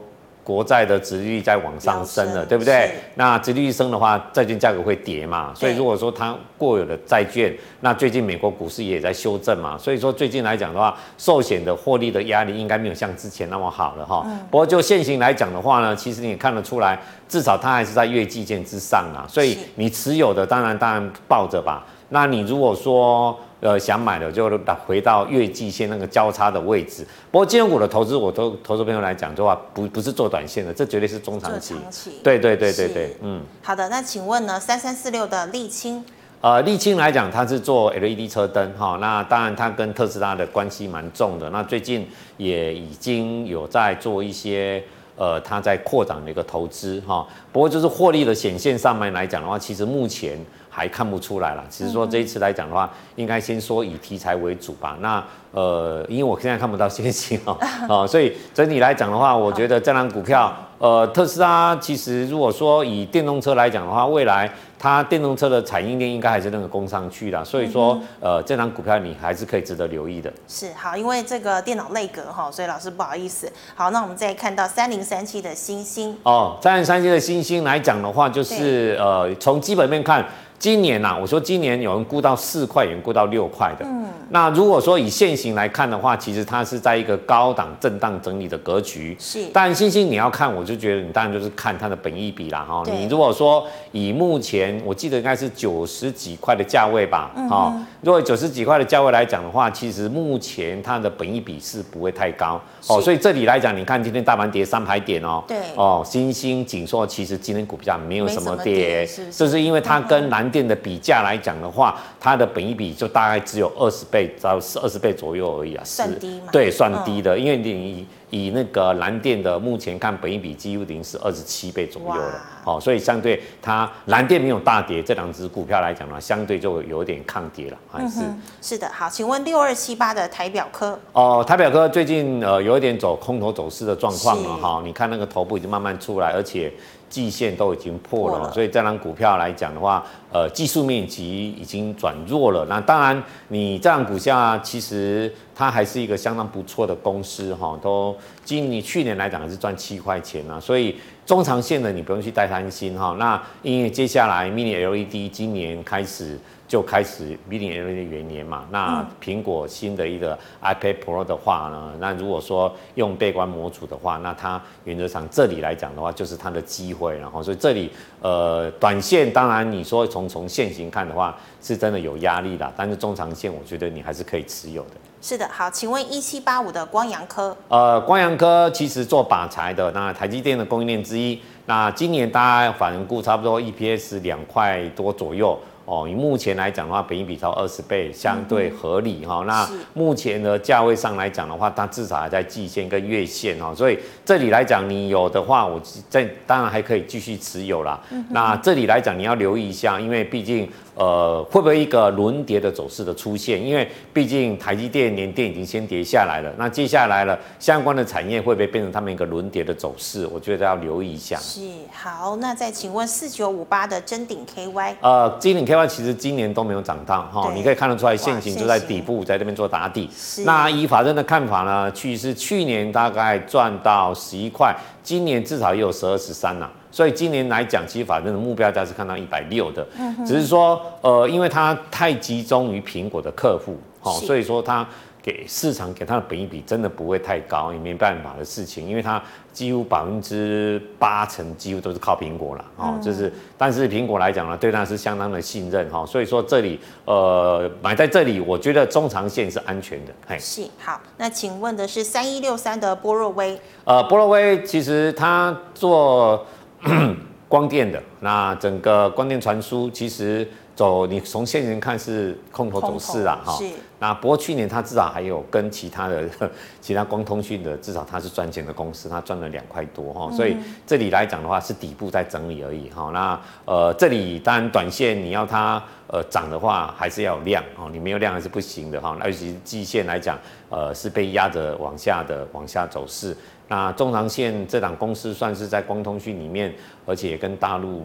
[0.50, 2.90] 国债的殖利率在往上升了，对不对？
[3.14, 5.54] 那殖利率升的话，债券价格会跌嘛？
[5.54, 9.78] 所以如果说它过有的债券，那最近美国股市也在修正嘛？
[9.78, 14.26] 所以说最近来讲的话，寿险的获利的压力应该没有像之前那么好了哈。
[14.50, 19.30] 不过就现行来讲的话呢，其实你也看得出来，至少它还是在月季线之上啊。
[19.30, 21.86] 所以你持有的当然当然抱着吧。
[22.10, 24.50] 那你如果说呃想买的，就
[24.86, 27.06] 回到月季线那个交叉的位置。
[27.32, 31.74] 不过金融股的投资，我投投资朋友来讲的话，不不是做短线的，这绝对是中长期。
[31.74, 32.12] 长期。
[32.24, 33.41] 对对对对对，嗯。
[33.62, 36.04] 好的，那请问呢，三三四六的沥青？
[36.41, 41.50] 呃，沥青来讲，它是做 LED 车灯哈，那当然它跟特斯拉的关系蛮重的。
[41.50, 44.84] 那最近也已经有在做一些。
[45.19, 51.63] 呃，它在扩展的一个投资哈，不过就是获利的显现上面来讲的话，其实目前还看不出来了。
[51.69, 54.97] 只是说这一次来讲的话，应该先说以题材为主吧。
[55.01, 57.58] 那呃，因为我现在看不到信息哦，
[57.89, 64.52] 哦，所以整体来讲的话，我觉得这张股票，呃，特斯拉其实如果说以电动车来讲的话，未来。
[64.82, 70.32] 它电动车的产业链应该还是那个工商去的，所以说，呃，这张股票你还是可以值得留意的。
[70.48, 73.52] 是好，因为这个电脑内格哈，所以老师不好意思。
[73.76, 80.26] 好，那我们再看到三零三七的星星哦，三零三七的星星来讲的话，就是呃，从基本面看。
[80.60, 83.86] 今年呐、啊，我说今年有人估到四块，有人估到六块的。
[83.86, 89.15] 嗯，那如果说以现行来看的话，其实它是在一个高档震荡整理的格局。
[89.17, 92.84] 是，但星星你要看，我就觉得你当然就是看它的本益比啦哈。
[92.91, 97.32] 你如果说以目前，我记得应该是九十几块的价位吧。
[97.38, 97.86] 嗯。
[98.02, 102.60] 如果九十几块的价位来讲的话，其实目前它的本益比是不会太高。
[102.88, 105.41] 哦，所以这里来讲，你看今天大盘跌三百点哦。
[105.48, 105.58] 对。
[105.76, 116.04] 哦，欣兴、景硕其实今天股价没有什么跌，是，就是因为它跟蓝电的比价来讲的话，它的本益比就大概只有二十倍到二十倍左右而已啊，是？
[116.52, 128.22] 对，算低的，因为你以那个蓝电的目前看本益比几乎已经是二十七倍左右了，好，所以相对它蓝电没有大跌，这两只股票来讲呢，相对就有点抗跌了，还是。
[128.62, 131.00] 是的，好，请问六二七八的台表科。
[131.13, 136.72] 哦，台表科最近呃有一点走空头走势的状况了哈，你看那个头部已经慢慢出来，而且。
[137.10, 142.63] 季线都已经破了，破了，所以这张股票来讲的话，呃，技术面积已经转弱了。
[142.70, 150.95] 那当然，你这张股价其实它还是一个相当不错的公司哈，都今你去年来讲还是赚七块钱啊，所以
[151.26, 153.13] 中长线的你不用去太担心哈。
[153.19, 156.39] 那因为接下来 Mini LED 今年开始。
[156.69, 167.89] 就开始 Mini LED 元年嘛，那苹果新的一个 iPad Pro 的话呢，那如果说用背光模组的话，那它原则上这里来讲的话，就是它的机会，然后所以这里
[168.22, 174.91] 呃短线当然你说从从线型看的话，是真的有压力的，但是中长线我觉得你还是可以持有的。
[175.21, 185.60] 是的，好，请问一七八五的光阳科，呃，光阳科其实做靶材的，那台积电的供应链之一，那今年大家反正估差不多 EPS 两块多左右。
[185.84, 189.47] 哦，以目前来讲的话，本益比超二十倍，相对合理哈、嗯。
[189.47, 197.99] 那目前的价位上来讲的话，它至少还在季线跟月线哦，所以这里来讲，你有的话，我在当然还可以继续持有啦。
[198.12, 200.69] 嗯、那这里来讲，你要留意一下，因为毕竟。
[201.00, 203.66] 呃，会不会一个轮跌的走势的出现？
[203.66, 210.28] 因为毕竟台积电、联电已经先跌下来了，那接下来了相关的产业会不会变成他们一个轮跌的走势？
[210.28, 211.38] 我觉得要留意一下。
[211.38, 211.62] 是，
[211.94, 220.10] 好，那再请问四九五八的臻鼎 KY，呃，臻鼎 KY 其实今年都没有涨到哈，你可以看得出来线型就在底部，在这边做打底。
[220.44, 226.70] 那以法人的看法呢，去是去年大概赚到十一块，今年至少也有十二十三了。
[226.91, 229.86] 所以今年来讲，其实法人的目标价是看到一百六的，
[230.25, 234.88] 只是说，呃，因为它太集中于苹果的客户，哦，所以说它
[235.21, 239.21] 给市场给它的本益比真的不会太高，也没办法的事情，因为它
[239.54, 256.43] 几乎百分之八成几乎都是靠苹果了，哦，就是，但是苹果来讲呢，对它是相当的信任，哈，所以说这里，呃，买在这里，我觉得中长线是安全的，嘿，是，好，那请问的是三一六三的波若威，呃，波若威其实它做。
[257.48, 263.54] 光电的，那整个光电传输其实走，你从现行看是空头走势啊，哈。
[263.54, 263.65] 是。
[264.02, 266.30] 那不过去年它至少还有跟其他的
[266.80, 270.32] 其他光通讯的，至少它是赚钱的公司，它赚了两块多哈。
[270.32, 273.10] 所以这里来讲的话是底部在整理而已哈。
[273.12, 279.18] 那呃这里当然短线你要它呃涨的话，还是要有量哦，你没有量还是不行的哈。
[279.26, 280.38] 尤其是季线来讲，
[280.70, 283.36] 呃是被压着往下的往下走势。
[283.69, 286.73] 那中长线这档公司算是在光通讯里面，
[287.05, 288.01] 而且跟大陆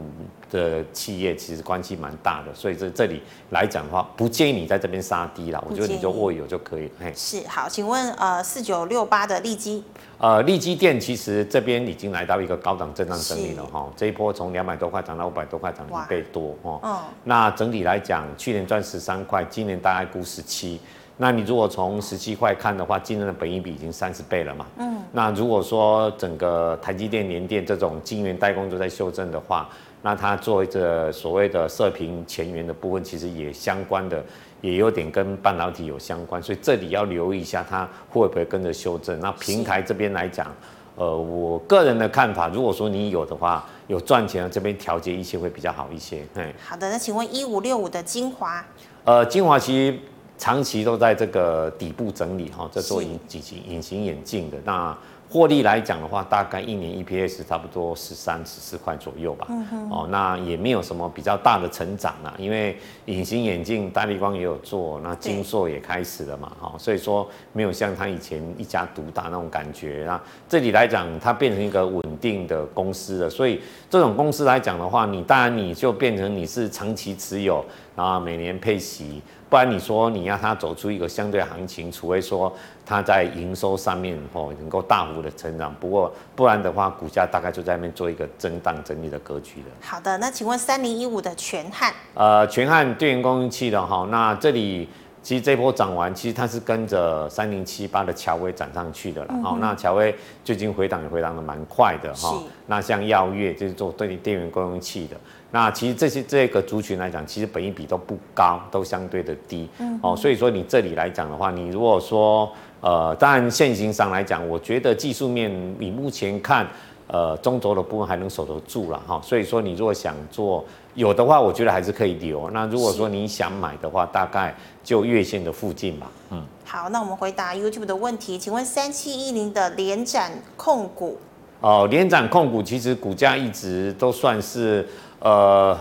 [0.50, 6.90] 的企业其实关系蛮大的，所以这这里来讲的话，不建议你在这边杀低了，我觉得你就握有就可以。
[7.00, 9.82] 嘿，是好，请问呃四九六八的利基，
[10.18, 16.78] 呃利基电其实这边已经来到一个高档震荡整理了哈，这一波从两百多块涨到五百多块，涨一倍多哦。
[16.82, 20.78] 嗯，那整体来讲，去年赚十三块，今年大概估十七。
[21.16, 24.66] 那你如果从十七块看的话，今年的本益比已经三十倍了嘛？
[24.78, 24.96] 嗯。
[25.12, 29.68] 那如果说整个台积电、联电这种晶圆代工都在修正的话，
[30.02, 34.20] 那它作为这所谓的射频前缘的部分，其实也相关的，
[34.60, 39.18] 也有点跟半导体有相关，所以这里要留意一下，它会不会跟着修正？
[39.20, 40.52] 那平台这边来讲，
[40.96, 46.24] 呃，我个人的看法，如果说你有的话，有赚钱的这边调节一些会比较好一些。
[46.34, 46.52] 嗯。
[46.60, 48.64] 好的，那请问一五六五的精华？
[49.04, 49.96] 呃，精华其实。
[50.36, 54.96] 长期都在这个底部整理哈，这做隐隐形隐形眼镜的那。
[55.26, 59.46] 获利来讲的话，大概一年 EPS 差不多十三、十四块左右吧。
[59.48, 59.90] 嗯哼。
[59.90, 66.52] 哦，那也没有什么比较大的成长啦，因为隐形眼镜大立光也有做，那金硕也开始了嘛。
[66.60, 70.04] 哈，所以说没有像他以前一家独大那种感觉。
[70.06, 73.28] 那这里来讲，它变成一个稳定的公司了。
[73.28, 77.64] 所以这种公司来讲的话，你当然你就变成你是长期持有，
[77.96, 79.22] 然后每年配息。
[79.50, 82.52] 不然你说你要它走出一个相对行情，除非说
[82.84, 89.66] 它在营收上面哦能够大幅的成长，不过不然的话，股价大概就在那边做一个震荡整理的格局了。
[89.80, 91.94] 好的，那请问三零一五的全汉？
[92.14, 94.88] 呃，全汉电源供应器的哈，那这里
[95.22, 99.34] 其实这波涨完，其实它是跟着三零七八的乔威涨上去的了。
[99.40, 102.42] 好、嗯，那乔威最近回档也回档的蛮快的哈。
[102.66, 105.16] 那像耀月就是做对电源供应器的。
[105.54, 116.66] 那其实这些这个族群来讲，其实本益比都不高，都相对的低，嗯，哦，所以说你这里来讲的话，你如果说，呃，当然现行上来讲，我觉得技术面你目前看，
[117.06, 120.64] 呃，中轴的部分还能守得住了哈，所以说你如果想做
[120.94, 122.50] 有的话，我觉得还是可以留。
[122.50, 126.42] 那如果说你想买的话，大概就月线的附近吧，嗯。
[126.64, 131.16] 好，那我们回答 YouTube 的问题，请问三七一零的联展控股？
[131.60, 134.84] 哦，联展控股其实股价一直都算是。
[135.24, 135.74] 呃，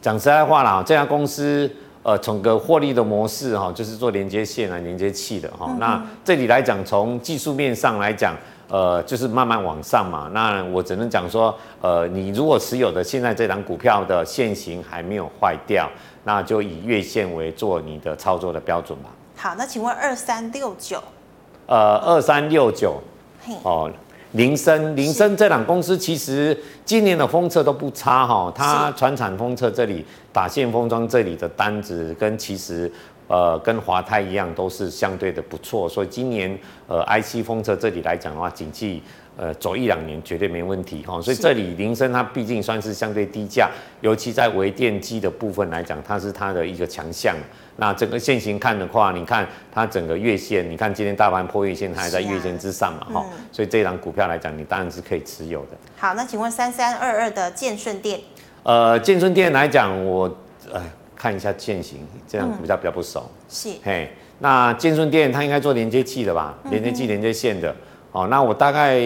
[0.00, 1.70] 讲实在话啦，这家公司
[2.02, 5.66] 呃，从个获利的模式哈，就是做连接线啊、连接器的哈。
[5.68, 8.34] 嗯、那这里来讲，从技术面上来讲，
[8.70, 10.30] 呃，就是慢慢往上嘛。
[10.32, 15.86] 那我只能讲说，呃，你如果持有的现在这档股票的线型还没有坏掉，
[16.24, 19.10] 那就以月线为做你的操作的标准吧。
[19.36, 20.98] 好，那请问二三六九？
[21.66, 22.98] 呃，二三六九，
[23.62, 23.90] 哦。
[24.32, 32.90] 菱生，菱生这两公司其实今年的封测都不差哈，它船产封测这里打线封装这里的单子跟其实
[33.26, 39.02] 呃跟华泰一样都是相对的不错，所以今年呃 IC 封测这里来讲的话，景气
[39.38, 43.70] 呃走一两年绝对没问题哈，所以这里铃声它毕竟算是相对低价，
[44.00, 47.36] 尤其在微电机的部分来讲，它是它的一个强项。
[47.76, 55.76] 那整个线型看的话，你看它整个月线，你看今天大盘破月线，它还在月线之上嘛，哈、啊，嗯、所以这一档股票来讲，你当然是可以持有的。
[55.96, 58.18] 好，那请问三三二二的建顺电？
[58.64, 60.28] 呃，建顺电来讲，我
[60.72, 60.82] 呃
[61.14, 63.20] 看一下线型，这样股价比较不熟。
[63.20, 66.58] 嗯、是，嘿，那建顺电它应该做连接器的吧？
[66.70, 67.72] 连接器、连接线的。
[68.22, 69.00] 哼，那我大概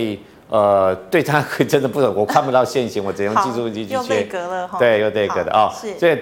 [0.49, 3.95] 呃对它真的不懂，我看不到线型，我只用技术分析去切。
[3.95, 4.79] 又对格了哈。
[4.79, 5.71] 对，又对格的哦。
[5.75, 5.99] 是。
[5.99, 6.19] 所以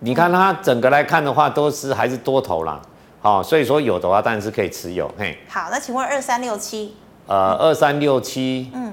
[0.00, 2.80] 你看它整个来看的话，都是还是多头啦，
[3.20, 5.38] 好，所以说有的话当然是可以持有，嘿。
[5.48, 6.96] 好，那请问二三六七？
[7.28, 8.92] 呃，二三六七，嗯，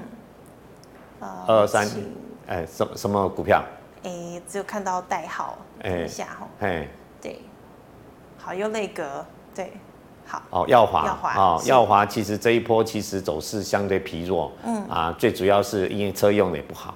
[1.48, 1.86] 二三，
[2.46, 3.60] 哎，什什么股票？
[4.04, 6.86] 哎，只有看到代号，等一下哈，哎，
[7.20, 7.40] 对，
[8.38, 9.72] 好，又内格，对，
[10.30, 16.94] 好，哦，耀华，耀华，哦，耀华其实这一波其实走势相对疲弱，嗯，啊，最主要是因为车用的也不好。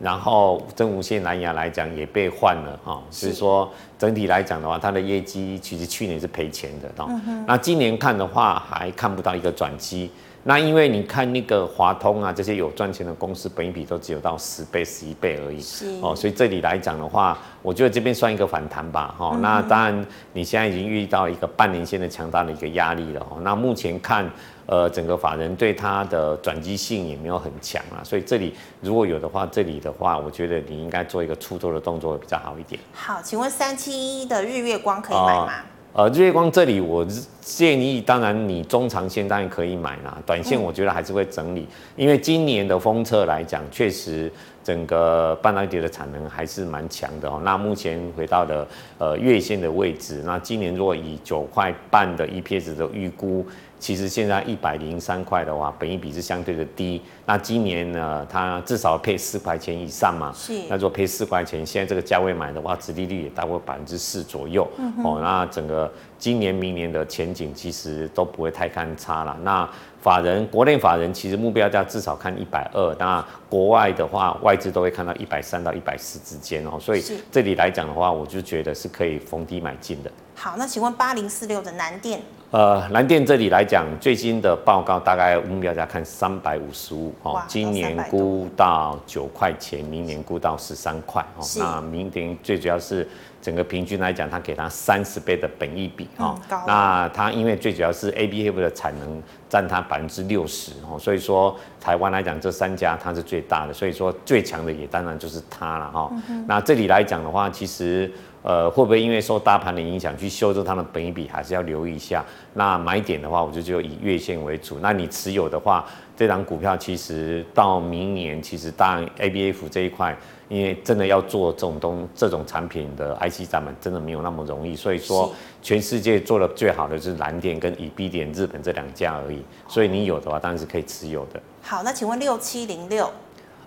[0.00, 10.10] 然后真无线蓝牙来讲也被换了哈，所以说整体来讲的话，它的业绩其实去年是赔钱的，嗯、那今年看的话还看不到一个转机。
[10.46, 15.58] 那因为你看那个华通啊，这些有赚钱的公司，本益比都只有到十倍、十一倍而已。
[15.58, 19.14] 是哦，所以这里来讲的话，我觉得这边算一个反弹吧。
[19.18, 23.26] 哈、嗯，那当然你现在已经遇到一个半年线的强大的一个压力了。
[23.40, 24.30] 那目前看，
[24.66, 28.04] 呃，整个法人对它的转机性也没有很强啊。
[28.04, 32.78] 所以这里如果有的话，这里的话，我觉得你应该做一个出多的动作会比较好一点。
[32.92, 35.48] 好，请问三七一的日月光可以买吗？
[35.48, 37.06] 呃呃，日月光这里我
[37.40, 44.28] 建议，当然你中长线当然可以买啦，短线我觉得还是会整理，嗯、因为今年的封测来讲，确实
[44.64, 47.40] 整个半导体的产能还是蛮强的哦。
[47.44, 48.66] 那目前回到了
[48.98, 53.46] 呃月线的位置，那今年如果以九块半的 EPS 的预估。
[53.84, 57.02] 其实现在一百零三块的话，本益比是相对的低。
[57.26, 60.32] 那今年呢，它至少配四块钱以上嘛。
[60.34, 60.54] 是。
[60.70, 64.66] 那如果配四块钱，现在这个价位买的话，殖利率也大概百分之四左右。
[64.78, 64.90] 嗯。
[65.04, 69.36] 哦，那整个今年、明年的前景其实都不会太看差了。
[69.42, 69.68] 那
[70.00, 72.96] 法人，国内法人其实目标价至少看一百二。
[72.98, 76.80] 那国外的话，外资都会看到一百三到一百四之间哦。
[76.80, 80.10] 所以这里来讲的话，我就觉得是可以逢低买进的。
[80.34, 82.20] 好，那请问八零四六的南电？
[82.50, 91.44] 呃，南电这里来讲，最新的报告大概目标价看三百五十五哦，今年估到九块钱，明年估到十三块哦。
[91.58, 93.08] 那明年最主要是
[93.42, 96.38] 整个平均来讲，它给它三十倍的本益比哦。
[96.64, 106.12] 那它因为最主要是 ABF 的产能占它百分之六十哦，所以说台湾来讲这三家它是最大的，所以说最强的也当然就是它了哈。
[106.46, 108.12] 那这里来讲的话，其实。
[108.44, 112.22] 呃，会不会因为受大盘的影响去修正它的本益比，还是要留意一下。
[112.52, 114.78] 那买点的话，我就就以月线为主。
[114.82, 120.14] 那你持有的话，这档股票其实到明年，其实当然 ABF 这一块，
[120.50, 124.76] 因为真的要做这种东这种产品的 IC 展板，真的没有那么容易。
[124.76, 125.32] 所以说，
[125.62, 129.42] 全世界做的最好的是蓝电跟以 B 点日本这两家而已。
[129.66, 131.40] 所以你有的话，当然是可以持有的。
[131.62, 133.10] 好，那请问六七零六？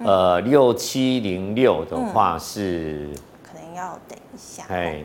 [0.04, 3.10] 呃，六七零六的话是。
[3.12, 3.16] 嗯
[3.78, 4.98] 要等一下，哎，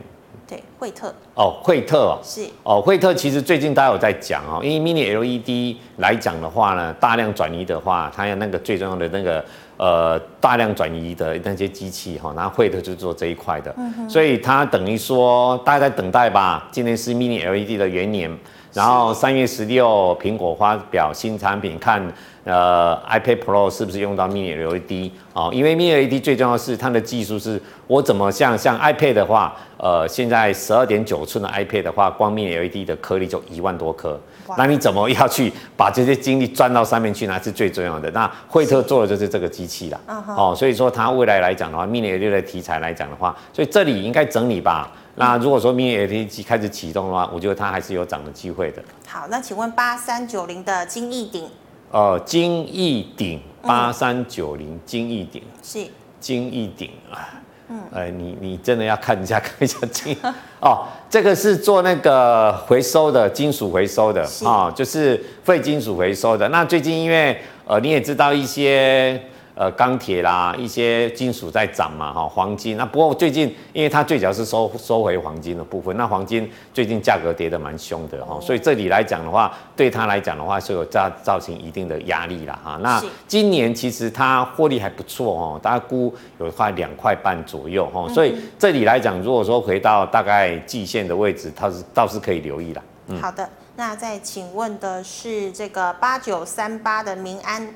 [0.47, 1.13] 对，惠特。
[1.35, 2.47] 哦，惠特哦，是。
[2.63, 9.45] 哦，惠特其实最近大家有在讲哦，因为 Mini LED 来讲的话呢，大量转移的话，它有那个最重要的那个
[9.77, 18.35] 呃大量转移的那些机器哈，然后惠特就做这一块的，嗯，所以它等于说大家在等待吧，今年是 Mini LED 的元年，
[18.73, 22.11] 然后三月十六苹果发表新产品，看。
[22.45, 25.49] 呃，iPad Pro 是不是用到 Mini LED 哦？
[25.53, 34.19] 因为 Mini LED 最重要的是它的技术是，我怎么像像 iPad 的话，呃，现在十二点九寸的 iPad 的话，光 Mini LED 的颗粒就一万多颗，
[34.57, 37.39] 那你怎么要去把这些精力钻到上面去呢？
[37.41, 38.11] 是最重要的。
[38.11, 39.99] 那惠特做的就是这个机器啦，
[40.35, 44.91] 哦，所以说它未来来讲的话，Mini LED 的题材来讲的话，所以这里应该整理吧。
[45.15, 48.83] 那如果说 Mini LED 开始启动的话，我觉得它还是有涨的机会的。
[49.07, 51.47] 好，那请问八三九零的金逸鼎？
[51.93, 55.43] 呃，金逸鼎八三九零，金逸鼎。
[55.61, 55.85] 是。
[56.19, 57.39] 金逸鼎啊，
[57.69, 60.17] 嗯，哎，你你真的要看一下看一下金。
[60.59, 66.49] 哦，这个是做那个回收的金属回收的啊，哦，就是废金属回收的。
[66.49, 69.21] 那最近因为呃你也知道一些。
[69.55, 72.75] 呃，钢铁啦，一些金属在涨嘛，哈，黄金。
[72.75, 82.79] 那不过最近，因为它最主要是收收回黄金的部分，那黄金最近价格跌得蛮凶的，哈，所以这里来讲的话，对它来讲的话，是有造造成一定的压力了，哈。
[82.81, 88.09] 那今年其实它获利还不错哦，大概估有快两块半左右，哈。
[88.11, 92.83] 所以这里来讲，如果说回到大概季线的位置，它是倒是可以留意了。
[93.09, 97.75] 嗯，好的，那再请问的是这个八九三八的民安。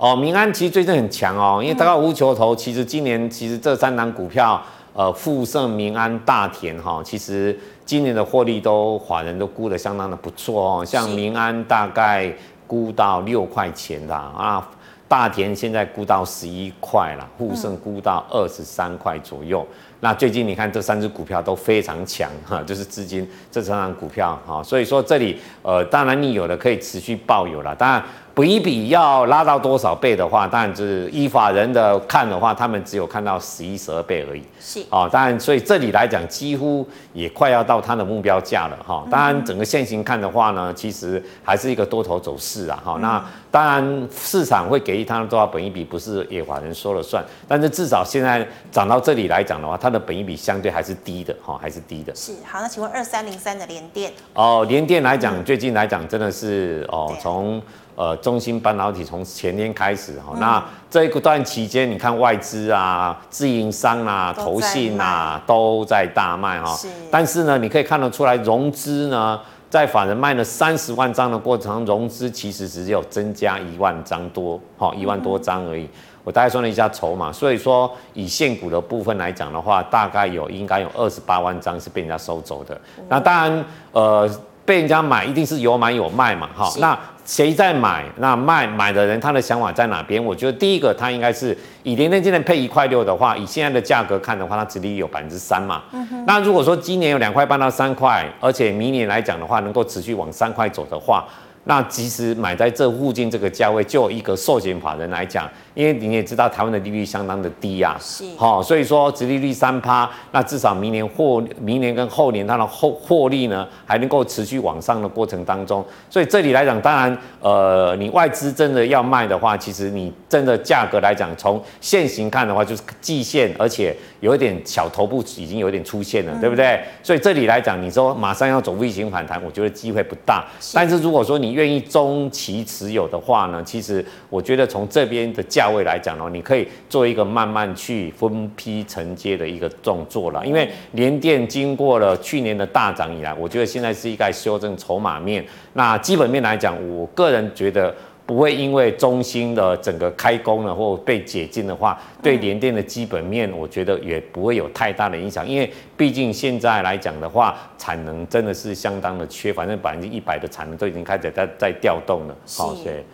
[0.00, 4.58] 哦，民安其实最近很强哦，因为大概无球头，其实今年其实这三档股票，
[4.94, 12.34] 呃，富盛、民安、大田哈，其实今年的获利都华人都估得相当的不错哦，像民安大概
[12.66, 14.66] 估到六块钱的啊，
[15.06, 19.66] 大田现在估到十一块了，富盛估到二十三块左右。
[20.00, 28.02] 那最近你看这三只股票都非常强哈，就是资金这三档股票哈，所以说这里呃，当然你有的可以持续抱有了，当然。
[28.32, 34.42] 本益比要拉到多少倍的话，当然就是依法人的看的话，他们只有看到十一、十二倍而已。
[34.60, 39.04] 是哦，当然，所以这里来讲，几乎也快要到它的目标价了哈。
[39.10, 42.96] 当然，整个现行看的话呢，其实还是一个多头走势啊哈。
[43.02, 47.22] 那当然，市场会给予它多少本一比，不是依法人说了算。
[47.48, 52.14] 但是至少现在涨到这里来讲的话，它的本益比相对还是低的哈，还是低的。
[52.14, 54.12] 是好，那请问二三零三的联电？
[54.34, 57.60] 哦，联电来讲，最近来讲真的是哦，从
[57.96, 66.74] 呃，中芯半导体从前天开始哈，嗯、那这一段期间，你看外资啊、自营商啊、投信啊都在大卖哈。
[66.74, 66.88] 是。
[67.10, 69.38] 但是呢，你可以看得出来，融资呢
[69.68, 75.86] 在法人卖了三十万张的过程，融资其实只有增加一万张多，哈，一万多张而已。
[76.22, 82.78] 我大概算了一下筹码，所以说以现股的部分来讲的话，大概有应该有二十八万张是被人家收走的。
[83.08, 84.30] 那当然，呃，
[84.64, 86.70] 被人家买一定是有买有卖嘛，哈。
[86.78, 88.04] 那谁在买？
[88.18, 90.22] 那卖买的人他的想法在哪边？
[90.22, 95.82] 我觉得第一个他应该是以联电今年配一块六的话，以现在的价格看的话，它殖利率有百分之三嘛。
[95.92, 96.24] 嗯哼。
[96.26, 101.24] 那如果说今年有两块半到三块，而且明年来讲的话，能够持续往三块走的话。
[101.64, 126.80] 那其实买在这附近这个价位，就一个寿险法人来讲，因为你也知道台湾的利率相当的低啊，是，好，所以说殖利率三趴，那至少明年获明年跟后年它的获获利呢，还能够持续往上的过程当中，所以这里来讲，当然，呃，你外资真的要卖的话，其实你真的价格来讲，从现行看的话，就是季线，而且有一点小头部已经有点出现了，嗯、对不对？
[127.02, 140.46] 所以这里来讲，你说马上要走 V 型反弹，我觉得机会不大，但是如果说你你愿意中期持有的话呢，其实我觉得从这边的价位来讲呢，你可以做一个慢慢去分批承接的一个动作了。
[140.46, 145.44] 因为联电经过了去年的大涨以来，我觉得现在是一个修正筹码面。
[145.74, 147.94] 那基本面来讲，我个人觉得。
[148.26, 162.36] 不会因为中芯的整个开工了或被解禁的话，对联电的基本面，我觉得也不会有太大的影响，因为毕竟现在来讲的话，产能真的是相当的缺，反正百分之一百的产能都已经开始在在调动了。
[162.56, 163.04] 好，对。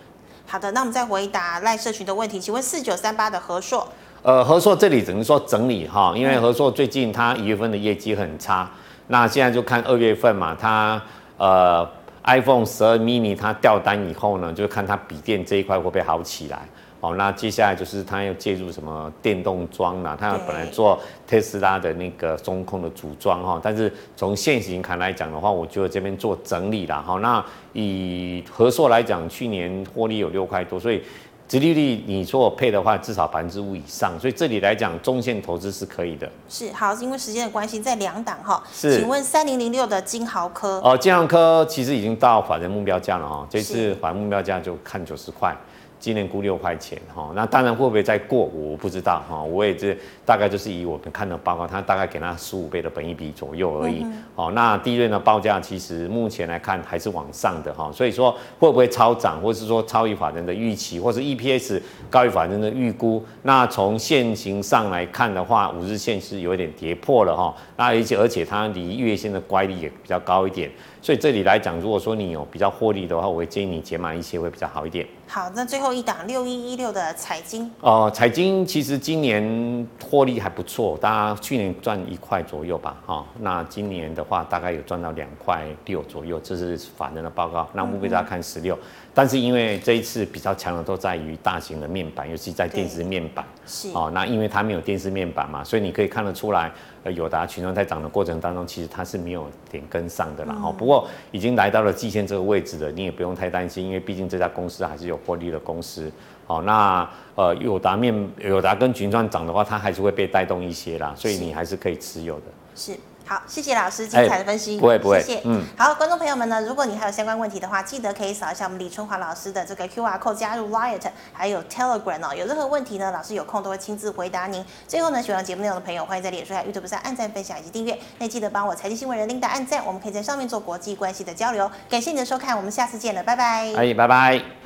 [0.46, 3.86] 好的，那我们再回答赖社群的问题，请问四九三八的何硕，
[4.22, 8.70] 呃，何硕这里只能说整理哈，因为何硕最近他一月份的业绩很差，
[9.08, 11.02] 那现在就看二月份嘛，他
[11.36, 11.88] 呃。
[12.28, 16.58] iPhone 十二 mini 它掉单以后呢，就看它笔电这一块会不会好起来。
[17.00, 27.02] 哦，那接下来就是它要介入什么电动桩啦，它本来做特斯拉的那个中控的组装哈，但是从现行看来讲的话，我觉得这边做整理啦。
[27.06, 31.02] 哈，那以和硕来讲，去年获利有六块多，所以。
[31.48, 36.28] 殖利率你说我配的话，至少百分之五以上，所以这里来讲，中线投资是可以的。
[36.48, 38.60] 是好，因为时间的关系，在两档哈。
[38.72, 40.80] 是，请问三零零六的金豪科？
[40.82, 45.56] 哦，金豪科其实已经到法人目标价了哈，这次法人目标价就看九十块。
[45.98, 49.42] 今年估六块钱哈，那当然会不会再过，我不知道哈。
[49.42, 54.04] 我也是大概就是以我们看的报告，它大概给它十五倍的本益比左右而已。
[54.34, 61.80] 哦、嗯，那第一轮的报价其实目前来看还是往上的哈，所以说会不会超涨，或是说超于法人的预期，或是 EPS
[62.10, 63.24] 高于法人的预估？
[63.42, 67.54] 那从现行上来看的话，五日线是有一点跌破了哈。
[67.76, 70.70] 那而且而且它离月线的乖离也比较高一点。
[71.06, 75.06] 所以这里来讲，如果说你有比较获利的话，我会建议你减码一些会比较好一点。
[75.28, 77.70] 好，那最后一档六一一六的彩金。
[77.80, 87.68] 哦、呃，彩金其实今年获利还不错，大家去年赚一块左右吧，哈、哦，那今年的话大概有赚到两块六左右，这是法人的报告。
[87.72, 88.80] 那目标大家看十六、嗯，
[89.14, 93.44] 但是因为这一次比较强的都在于大型的面板，尤其在电视面板。
[93.64, 93.90] 是。
[93.94, 96.72] 哦，那因为它没有电视面板嘛，所以你可以看得出来。
[97.10, 100.54] 友达群众在涨的过程当中，其实它是没有点跟上的啦。
[100.54, 106.10] 哈、嗯，不过已经来到了季线这个位置了，你也不用太担心，因为毕竟这家公司还是有获利的公司。
[106.46, 112.44] 好，那呃友达面友达跟群创涨的话，它还是会被带动一些啦，所以你还是可以持有的。
[112.74, 112.92] 是。
[113.26, 114.76] 好，谢谢老师精彩的分析。
[114.76, 115.42] 欸、不会不会，谢谢。
[115.44, 121.00] 嗯，好，观众朋友们呢，如果你还有相关问题的话，记得可以扫一下我们李春华老师的这个 QR code 加入 Line
[121.32, 122.34] 还有 Telegram 哦。
[122.34, 124.64] 有任何问题呢，老师有空都会亲自回答您。
[124.86, 127.98] 最后呢，喜欢节目内容的朋友，欢迎在脸书、还有 YouTube 上按赞、分享以及订阅。
[128.18, 131.70] 那记得帮我财经新闻人 Linda 按赞，我们可以在上面做国际关系的交流。
[131.90, 133.72] 感谢你的收看，我们下次见了，拜拜。
[133.74, 134.65] 哎，拜拜。